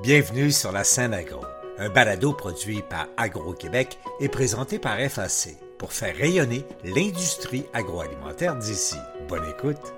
[0.00, 1.44] Bienvenue sur la scène agro,
[1.76, 8.94] un balado produit par Agro-Québec et présenté par FAC pour faire rayonner l'industrie agroalimentaire d'ici.
[9.28, 9.92] Bonne écoute.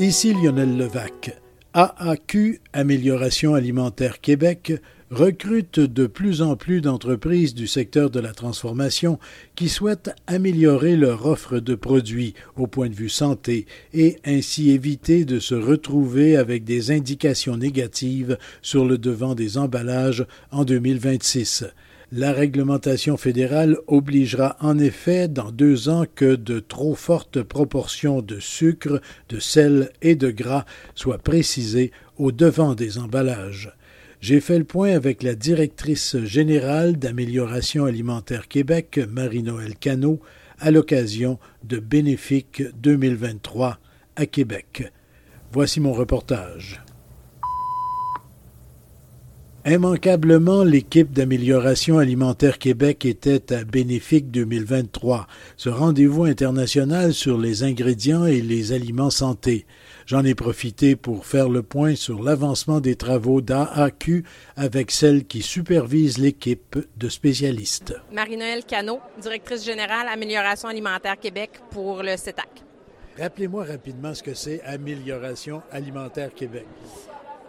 [0.00, 1.40] Ici Lionel Levac.
[1.74, 4.74] AAQ, Amélioration alimentaire Québec,
[5.10, 9.18] recrute de plus en plus d'entreprises du secteur de la transformation
[9.54, 13.64] qui souhaitent améliorer leur offre de produits au point de vue santé
[13.94, 20.26] et ainsi éviter de se retrouver avec des indications négatives sur le devant des emballages
[20.50, 21.64] en 2026.
[22.12, 28.38] La réglementation fédérale obligera en effet dans deux ans que de trop fortes proportions de
[28.38, 33.72] sucre, de sel et de gras soient précisées au devant des emballages
[34.22, 40.20] j'ai fait le point avec la directrice générale d'Amélioration alimentaire Québec, Marie-Noël Cano,
[40.60, 43.80] à l'occasion de Bénéfique 2023
[44.14, 44.92] à Québec.
[45.50, 46.80] Voici mon reportage.
[49.64, 58.26] Immanquablement, l'équipe d'amélioration alimentaire Québec était à Bénéfique 2023, ce rendez-vous international sur les ingrédients
[58.26, 59.64] et les aliments santé.
[60.04, 64.24] J'en ai profité pour faire le point sur l'avancement des travaux d'AAQ
[64.56, 67.94] avec celle qui supervise l'équipe de spécialistes.
[68.12, 72.48] Marie-Noël Cano, directrice générale Amélioration alimentaire Québec pour le CETAC.
[73.16, 76.66] Rappelez-moi rapidement ce que c'est Amélioration alimentaire Québec.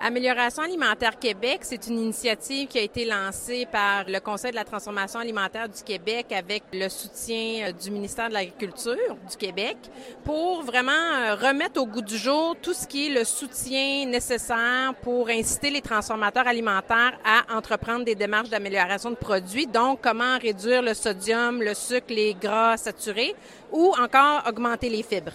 [0.06, 4.66] Amélioration alimentaire Québec, c'est une initiative qui a été lancée par le Conseil de la
[4.66, 9.78] transformation alimentaire du Québec avec le soutien euh, du ministère de l'Agriculture du Québec
[10.26, 14.94] pour vraiment euh, remettre au goût du jour tout ce qui est le soutien nécessaire
[15.04, 20.82] pour inciter les transformateurs alimentaires à entreprendre des démarches d'amélioration de produits, donc comment réduire
[20.82, 23.34] le sodium, le sucre, les gras saturés
[23.72, 25.32] ou encore augmenter les fibres.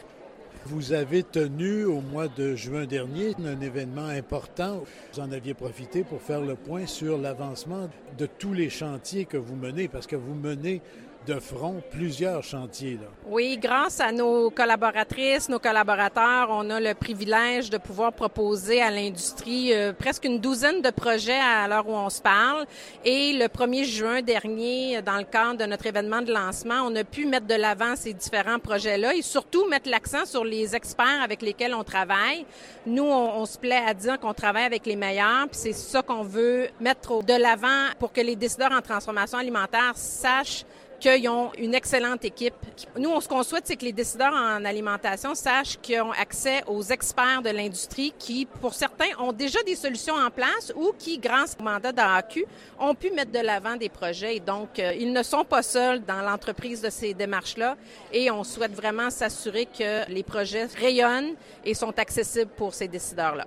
[0.70, 4.84] Vous avez tenu au mois de juin dernier un événement important.
[5.14, 7.88] Vous en aviez profité pour faire le point sur l'avancement
[8.18, 10.82] de tous les chantiers que vous menez, parce que vous menez
[11.26, 12.94] de front plusieurs chantiers.
[12.94, 13.08] Là.
[13.26, 18.90] Oui, grâce à nos collaboratrices, nos collaborateurs, on a le privilège de pouvoir proposer à
[18.90, 22.64] l'industrie euh, presque une douzaine de projets à l'heure où on se parle.
[23.04, 27.04] Et le 1er juin dernier, dans le cadre de notre événement de lancement, on a
[27.04, 31.42] pu mettre de l'avant ces différents projets-là et surtout mettre l'accent sur les experts avec
[31.42, 32.46] lesquels on travaille.
[32.86, 36.00] Nous, on, on se plaît à dire qu'on travaille avec les meilleurs, puis c'est ça
[36.00, 40.64] qu'on veut mettre de l'avant pour que les décideurs en transformation alimentaire sachent
[40.98, 42.54] qu'ils ont une excellente équipe.
[42.98, 46.82] Nous, ce qu'on souhaite, c'est que les décideurs en alimentation sachent qu'ils ont accès aux
[46.82, 51.56] experts de l'industrie qui, pour certains, ont déjà des solutions en place ou qui, grâce
[51.58, 52.44] au mandat d'AQ,
[52.78, 54.40] ont pu mettre de l'avant des projets.
[54.40, 57.76] donc, euh, ils ne sont pas seuls dans l'entreprise de ces démarches-là
[58.12, 61.34] et on souhaite vraiment s'assurer que les projets rayonnent
[61.64, 63.46] et sont accessibles pour ces décideurs-là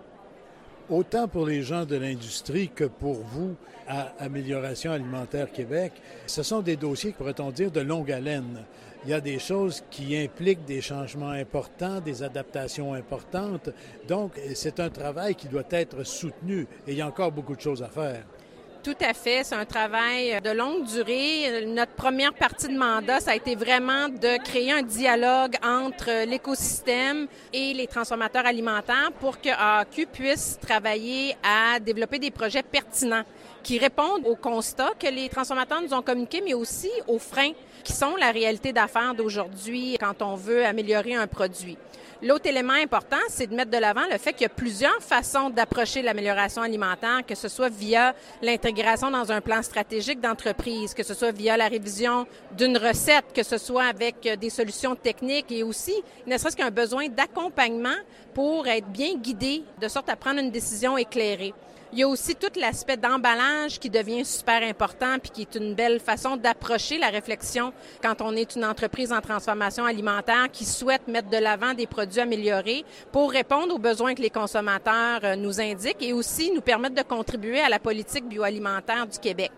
[0.92, 3.56] autant pour les gens de l'industrie que pour vous
[3.88, 5.94] à Amélioration alimentaire Québec,
[6.28, 8.66] ce sont des dossiers, pourrait-on dire, de longue haleine.
[9.04, 13.70] Il y a des choses qui impliquent des changements importants, des adaptations importantes.
[14.08, 17.62] Donc, c'est un travail qui doit être soutenu et il y a encore beaucoup de
[17.62, 18.24] choses à faire.
[18.84, 19.44] Tout à fait.
[19.44, 21.64] C'est un travail de longue durée.
[21.68, 27.28] Notre première partie de mandat, ça a été vraiment de créer un dialogue entre l'écosystème
[27.54, 33.24] et les transformateurs alimentaires pour que AQ puisse travailler à développer des projets pertinents
[33.62, 37.52] qui répondent aux constats que les transformateurs nous ont communiqués, mais aussi aux freins
[37.84, 41.78] qui sont la réalité d'affaires d'aujourd'hui quand on veut améliorer un produit.
[42.24, 45.50] L'autre élément important, c'est de mettre de l'avant le fait qu'il y a plusieurs façons
[45.50, 51.16] d'approcher l'amélioration alimentaire, que ce soit via l'intégration dans un plan stratégique d'entreprise, que ce
[51.16, 55.64] soit via la révision d'une recette, que ce soit avec euh, des solutions techniques et
[55.64, 55.96] aussi,
[56.28, 57.98] ne serait-ce qu'un besoin d'accompagnement
[58.36, 61.56] pour être bien guidé de sorte à prendre une décision éclairée.
[61.94, 65.76] Il y a aussi tout l'aspect d'emballage qui devient super important puis qui est une
[65.76, 71.10] belle façon d'approcher la réflexion quand on est une entreprise en transformation alimentaire qui souhaite
[71.10, 75.60] mettre de l'avant des produits améliorés pour répondre aux besoins que les consommateurs euh, nous
[75.60, 79.52] indiquent et aussi nous permettre de contribuer à la politique bioalimentaire du Québec.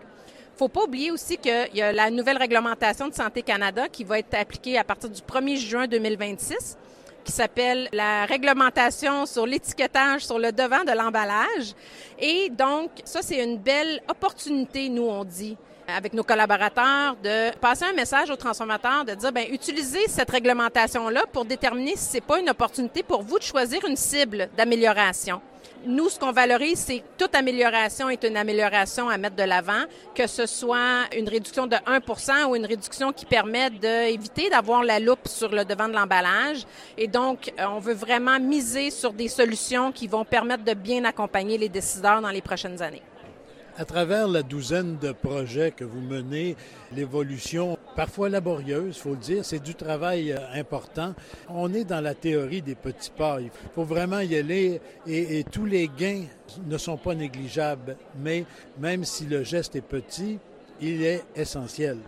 [0.56, 4.18] Faut pas oublier aussi qu'il y a la nouvelle réglementation de Santé Canada qui va
[4.18, 6.78] être appliquée à partir du 1er juin 2026
[7.24, 11.74] qui s'appelle la réglementation sur l'étiquetage sur le devant de l'emballage.
[12.18, 15.56] Et donc, ça, c'est une belle opportunité, nous, on dit
[15.86, 21.10] avec nos collaborateurs de passer un message aux transformateurs de dire ben utilisez cette réglementation
[21.10, 25.42] là pour déterminer si c'est pas une opportunité pour vous de choisir une cible d'amélioration
[25.86, 29.84] nous, ce qu'on valorise, c'est que toute amélioration est une amélioration à mettre de l'avant,
[30.14, 34.98] que ce soit une réduction de 1 ou une réduction qui permet d'éviter d'avoir la
[34.98, 36.64] loupe sur le devant de l'emballage.
[36.96, 41.04] Et donc, euh, on veut vraiment miser sur des solutions qui vont permettre de bien
[41.04, 43.02] accompagner les décideurs dans les prochaines années.
[43.76, 46.54] À travers la douzaine de projets que vous menez,
[46.92, 51.12] l'évolution, parfois laborieuse, faut le dire, c'est du travail euh, important.
[51.48, 53.40] On est dans la théorie des petits pas.
[53.40, 56.22] Il faut vraiment y aller et, et tous les gains
[56.64, 57.96] ne sont pas négligeables.
[58.20, 58.44] Mais
[58.78, 60.38] même si le geste est petit,
[60.80, 61.98] il est essentiel.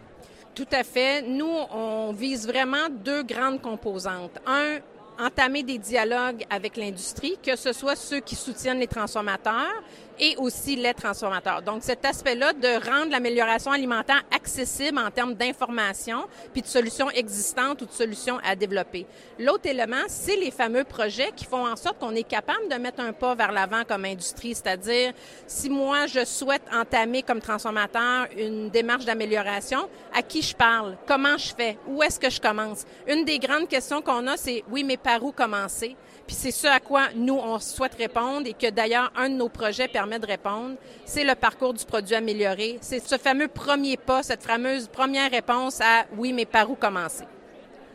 [0.54, 1.22] Tout à fait.
[1.22, 4.38] Nous, on vise vraiment deux grandes composantes.
[4.46, 4.78] Un,
[5.18, 9.82] entamer des dialogues avec l'industrie, que ce soit ceux qui soutiennent les transformateurs
[10.18, 11.62] et aussi les transformateurs.
[11.62, 17.82] Donc, cet aspect-là de rendre l'amélioration alimentaire accessible en termes d'information, puis de solutions existantes
[17.82, 19.06] ou de solutions à développer.
[19.38, 23.00] L'autre élément, c'est les fameux projets qui font en sorte qu'on est capable de mettre
[23.00, 25.12] un pas vers l'avant comme industrie, c'est-à-dire
[25.46, 31.36] si moi je souhaite entamer comme transformateur une démarche d'amélioration, à qui je parle, comment
[31.36, 32.84] je fais, où est-ce que je commence?
[33.06, 35.96] Une des grandes questions qu'on a, c'est oui, mais par où commencer?
[36.26, 39.48] Puis c'est ce à quoi nous, on souhaite répondre et que d'ailleurs, un de nos
[39.48, 40.74] projets permet de répondre.
[41.04, 42.78] C'est le parcours du produit amélioré.
[42.80, 47.24] C'est ce fameux premier pas, cette fameuse première réponse à oui, mais par où commencer?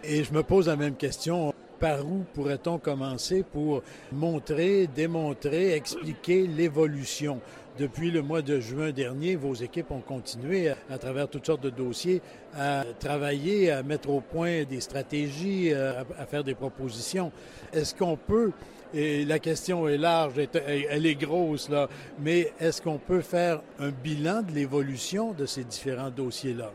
[0.04, 1.54] Et je me pose la même question.
[1.80, 3.81] Par où pourrait-on commencer pour
[4.12, 7.42] montrer, démontrer, expliquer l'évolution?
[7.80, 11.70] Depuis le mois de juin dernier, vos équipes ont continué, à, travers toutes sortes de
[11.70, 12.22] dossiers,
[12.54, 17.32] à travailler, à mettre au point des stratégies, à, à faire des propositions.
[17.72, 18.52] Est-ce qu'on peut,
[18.94, 21.88] et la question est large, elle est grosse, là,
[22.20, 26.72] mais est-ce qu'on peut faire un bilan de l'évolution de ces différents dossiers-là?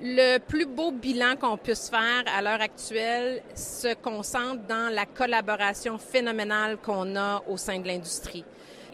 [0.00, 5.98] Le plus beau bilan qu'on puisse faire à l'heure actuelle se concentre dans la collaboration
[5.98, 8.44] phénoménale qu'on a au sein de l'industrie.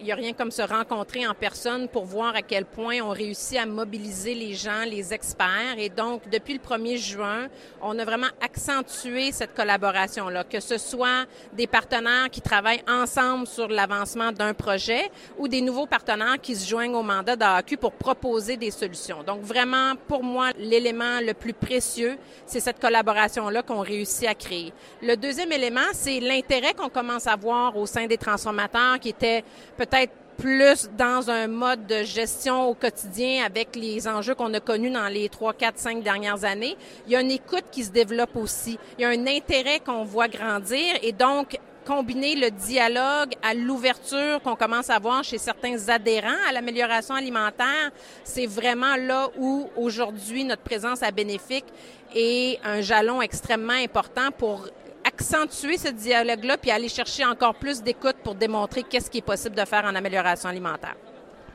[0.05, 3.09] Il n'y a rien comme se rencontrer en personne pour voir à quel point on
[3.09, 5.79] réussit à mobiliser les gens, les experts.
[5.79, 7.49] Et donc, depuis le 1er juin,
[7.81, 11.25] on a vraiment accentué cette collaboration-là, que ce soit
[11.55, 16.69] des partenaires qui travaillent ensemble sur l'avancement d'un projet ou des nouveaux partenaires qui se
[16.69, 19.23] joignent au mandat d'AQ pour proposer des solutions.
[19.23, 24.71] Donc, vraiment, pour moi, l'élément le plus précieux, c'est cette collaboration-là qu'on réussit à créer.
[25.01, 29.43] Le deuxième élément, c'est l'intérêt qu'on commence à voir au sein des transformateurs qui étaient
[29.79, 29.94] peut-être
[30.37, 35.09] plus dans un mode de gestion au quotidien avec les enjeux qu'on a connus dans
[35.09, 36.77] les trois, quatre, cinq dernières années.
[37.07, 38.79] Il y a une écoute qui se développe aussi.
[38.99, 44.41] Il y a un intérêt qu'on voit grandir et donc combiner le dialogue à l'ouverture
[44.43, 47.91] qu'on commence à voir chez certains adhérents à l'amélioration alimentaire,
[48.25, 51.67] c'est vraiment là où aujourd'hui notre présence à Bénéfique
[52.15, 54.67] est un jalon extrêmement important pour
[55.15, 59.55] accentuer ce dialogue-là puis aller chercher encore plus d'écoute pour démontrer qu'est-ce qui est possible
[59.55, 60.97] de faire en amélioration alimentaire.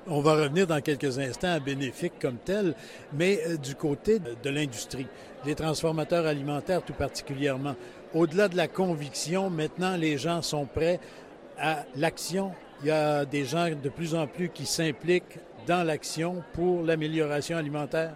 [0.08, 2.74] On va revenir dans quelques instants à bénéfique comme tel,
[3.14, 5.08] mais euh, du côté de l'industrie,
[5.46, 7.76] les transformateurs alimentaires tout particulièrement.
[8.14, 11.00] Au-delà de la conviction, maintenant les gens sont prêts
[11.60, 12.54] à l'action.
[12.82, 17.58] Il y a des gens de plus en plus qui s'impliquent dans l'action pour l'amélioration
[17.58, 18.14] alimentaire.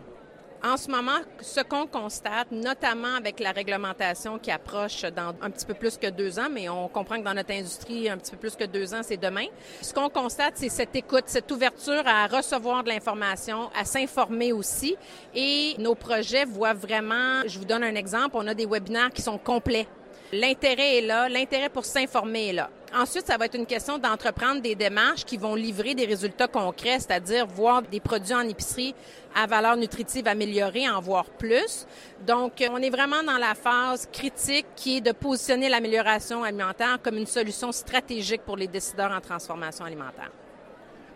[0.65, 5.65] En ce moment, ce qu'on constate, notamment avec la réglementation qui approche dans un petit
[5.65, 8.38] peu plus que deux ans, mais on comprend que dans notre industrie, un petit peu
[8.38, 9.48] plus que deux ans, c'est demain.
[9.81, 14.95] Ce qu'on constate, c'est cette écoute, cette ouverture à recevoir de l'information, à s'informer aussi.
[15.36, 19.21] Et nos projets voient vraiment, je vous donne un exemple, on a des webinaires qui
[19.21, 19.88] sont complets
[20.33, 22.69] L'intérêt est là, l'intérêt pour s'informer est là.
[22.95, 26.99] Ensuite, ça va être une question d'entreprendre des démarches qui vont livrer des résultats concrets,
[26.99, 28.93] c'est-à-dire voir des produits en épicerie
[29.33, 31.88] à valeur nutritive améliorée, en voir plus.
[32.27, 37.17] Donc, on est vraiment dans la phase critique qui est de positionner l'amélioration alimentaire comme
[37.17, 40.29] une solution stratégique pour les décideurs en transformation alimentaire.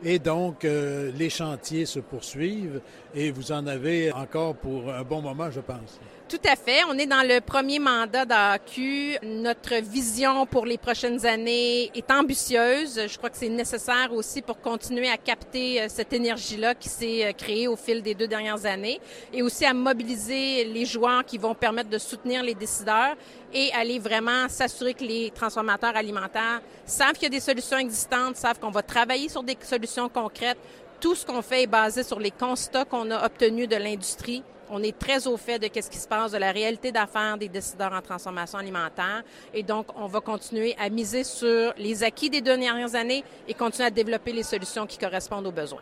[0.03, 2.81] Et donc, euh, les chantiers se poursuivent
[3.13, 6.00] et vous en avez encore pour un bon moment, je pense.
[6.29, 6.84] Tout à fait.
[6.89, 9.17] On est dans le premier mandat d'AQ.
[9.24, 13.00] Notre vision pour les prochaines années est ambitieuse.
[13.07, 17.27] Je crois que c'est nécessaire aussi pour continuer à capter euh, cette énergie-là qui s'est
[17.27, 19.00] euh, créée au fil des deux dernières années
[19.31, 23.15] et aussi à mobiliser les joueurs qui vont permettre de soutenir les décideurs
[23.53, 28.36] et aller vraiment s'assurer que les transformateurs alimentaires savent qu'il y a des solutions existantes,
[28.36, 30.60] savent qu'on va travailler sur des solutions concrètes.
[31.00, 34.83] Tout ce qu'on fait est basé sur les constats qu'on a obtenus de l'industrie on
[34.83, 37.93] est très au fait de ce qui se passe, de la réalité d'affaires des décideurs
[37.93, 39.24] en transformation alimentaire.
[39.53, 43.88] Et donc, on va continuer à miser sur les acquis des dernières années et continuer
[43.88, 45.81] à développer les solutions qui correspondent aux besoins.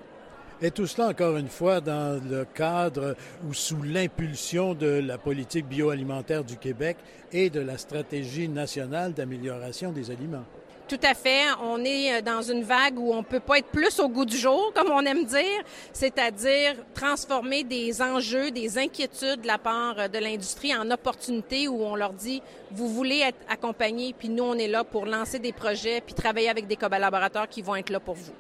[0.62, 3.16] Et tout cela, encore une fois, dans le cadre
[3.48, 6.98] ou sous l'impulsion de la politique bioalimentaire du Québec
[7.32, 10.46] et de la stratégie nationale d'amélioration des aliments.
[10.88, 11.42] Tout à fait.
[11.64, 14.38] On est euh, dans une vague où on peut pas être plus au goût du
[14.38, 20.08] jour, comme on aime dire, c'est-à-dire transformer des enjeux, des inquiétudes de la part euh,
[20.08, 24.54] de l'industrie en opportunités où on leur dit, vous voulez être accompagné, puis nous, on
[24.54, 28.00] est là pour lancer des projets, puis travailler avec des collaborateurs qui vont être là
[28.00, 28.34] pour vous.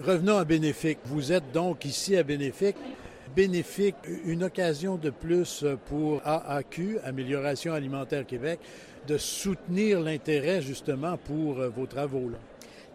[0.00, 0.98] Revenons à Bénéfique.
[1.04, 2.76] Vous êtes donc ici à Bénéfique.
[3.34, 8.60] Bénéfique, une occasion de plus pour AAQ, Amélioration alimentaire Québec,
[9.08, 12.28] de soutenir l'intérêt justement pour vos travaux.
[12.28, 12.38] Là.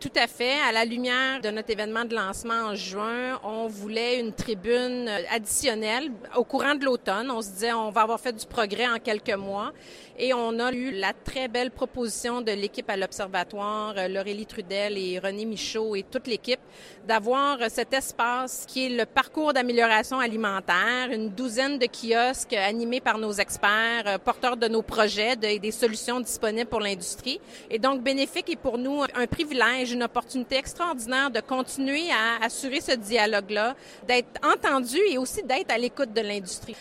[0.03, 0.60] Tout à fait.
[0.67, 6.12] À la lumière de notre événement de lancement en juin, on voulait une tribune additionnelle
[6.36, 7.31] au courant de l'automne.
[7.31, 9.72] On se disait, on va avoir fait du progrès en quelques mois.
[10.19, 14.95] Et on a eu la très belle proposition de l'équipe à l'Observatoire, euh, Laurélie Trudel
[14.95, 16.60] et René Michaud et toute l'équipe,
[17.07, 23.17] d'avoir cet espace qui est le parcours d'amélioration alimentaire, une douzaine de kiosques animés par
[23.17, 27.39] nos experts, euh, porteurs de nos projets, et des solutions disponibles pour l'industrie.
[27.72, 32.82] Et donc, bénéfique est pour nous un privilège une opportunité extraordinaire de continuer à assurer
[32.82, 33.76] ce dialogue-là,
[34.08, 36.76] d'être entendu et aussi d'être à l'écoute de l'industrie.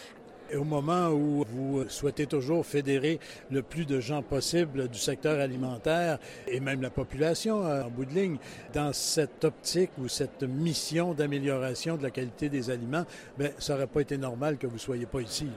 [0.54, 3.18] au moment où vous souhaitez toujours fédérer
[3.50, 8.12] le plus de gens possible du secteur alimentaire et même la population en bout de
[8.12, 8.36] ligne
[8.74, 13.06] dans cette optique ou cette mission d'amélioration de la qualité des aliments,
[13.38, 15.48] bien, ça n'aurait pas été normal que vous ne soyez pas ici.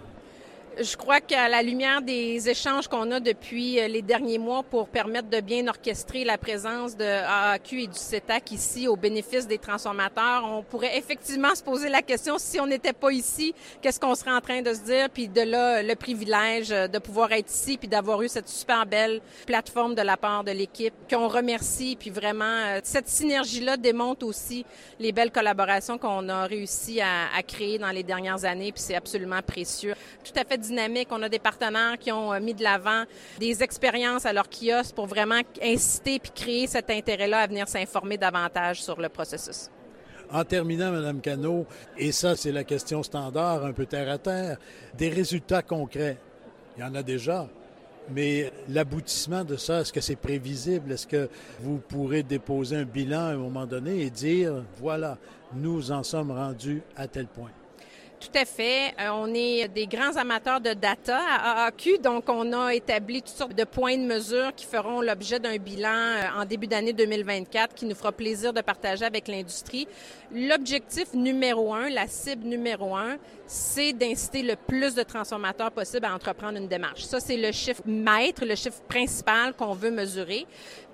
[0.78, 4.90] Je crois qu'à la lumière des échanges qu'on a depuis euh, les derniers mois pour
[4.90, 9.58] permettre de bien orchestrer la présence de AAQ et du CETAC ici au bénéfice des
[9.58, 14.16] transformateurs, on pourrait effectivement se poser la question si on n'était pas ici, qu'est-ce qu'on
[14.16, 17.78] serait en train de se dire, puis de là le privilège de pouvoir être ici
[17.78, 21.96] puis d'avoir eu cette super belle plateforme de la part de l'équipe qu'on remercie.
[21.98, 24.66] Puis vraiment euh, cette synergie-là démontre aussi
[25.00, 28.74] les belles collaborations qu'on a réussi à, à créer dans les dernières années.
[28.74, 29.94] Puis c'est absolument précieux.
[30.22, 30.65] Tout à fait
[31.12, 33.04] On a des partenaires qui ont euh, mis de l'avant
[33.40, 38.18] des expériences à leur kiosque pour vraiment inciter puis créer cet intérêt-là à venir s'informer
[38.18, 39.70] davantage sur le processus.
[40.32, 41.66] En terminant, Mme Cano,
[41.98, 44.58] et ça, c'est la question standard, un peu terre à terre,
[44.98, 46.18] des résultats concrets.
[46.78, 47.48] Il y en a déjà.
[48.10, 50.92] Mais l'aboutissement de ça, est-ce que c'est prévisible?
[50.92, 51.30] Est-ce que
[51.62, 55.18] vous pourrez déposer un bilan à un moment donné et dire, voilà,
[55.54, 57.52] nous en sommes rendus à tel point?
[58.26, 58.96] Tout à fait.
[59.00, 63.36] Euh, on est des grands amateurs de data à AAQ, donc on a établi toutes
[63.36, 67.76] sortes de points de mesure qui feront l'objet d'un bilan euh, en début d'année 2024
[67.76, 69.88] qui nous fera plaisir de partager avec l'industrie.
[70.34, 73.18] L'objectif numéro un, la cible numéro un,
[73.48, 77.04] c'est d'inciter le plus de transformateurs possible à entreprendre une démarche.
[77.04, 80.48] Ça, c'est le chiffre maître, le chiffre principal qu'on veut mesurer.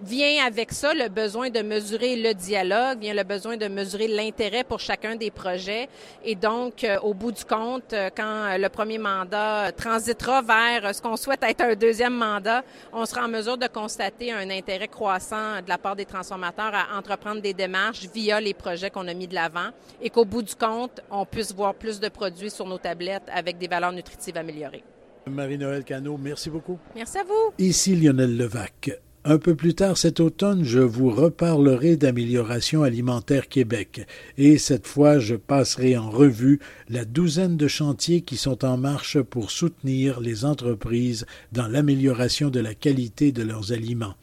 [0.04, 4.64] Vient avec ça le besoin de mesurer le dialogue, vient le besoin de mesurer l'intérêt
[4.64, 5.88] pour chacun des projets.
[6.26, 11.02] Et donc, euh, au bout du compte, euh, quand le premier mandat transitera vers ce
[11.02, 15.62] qu'on souhaite être un deuxième mandat, on sera en mesure de constater un intérêt croissant
[15.64, 19.28] de la part des transformateurs à entreprendre des démarches via les projets qu'on a mis
[19.28, 19.70] de l'avant
[20.02, 23.60] et qu'au bout du compte, on puisse voir plus de produits sur nos tablettes avec
[23.60, 24.84] des valeurs nutritives améliorées.
[25.28, 26.80] Marie-Noël Cano, merci beaucoup.
[26.96, 27.54] Merci à vous.
[27.60, 28.90] Ici Lionel Levac.
[29.24, 34.08] Un peu plus tard cet automne, je vous reparlerai d'Amélioration alimentaire Québec
[34.40, 36.60] et cette fois je passerai en revue
[36.90, 42.60] la douzaine de chantiers qui sont en marche pour soutenir les entreprises dans l'amélioration de
[42.60, 44.16] la qualité de leurs aliments.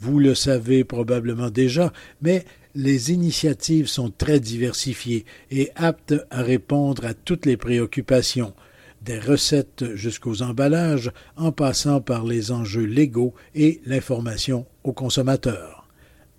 [0.00, 1.92] Vous le savez probablement déjà,
[2.22, 8.54] mais les initiatives sont très diversifiées et aptes à répondre à toutes les préoccupations,
[9.02, 15.88] des recettes jusqu'aux emballages, en passant par les enjeux légaux et l'information aux consommateurs.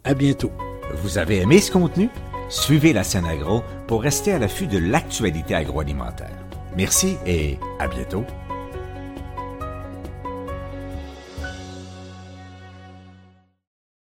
[0.03, 0.51] À bientôt.
[1.03, 2.09] Vous avez aimé ce contenu?
[2.49, 6.37] Suivez la scène agro pour rester à l'affût de l'actualité agroalimentaire.
[6.75, 8.25] Merci et à bientôt.